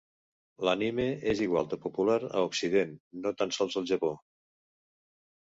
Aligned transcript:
L'anime 0.67 1.03
és 1.33 1.43
igual 1.45 1.69
de 1.73 1.79
popular 1.83 2.15
a 2.39 2.43
occident, 2.47 2.97
no 3.27 3.35
tan 3.43 3.55
sols 3.59 3.79
al 3.83 3.87
Japó. 3.93 4.13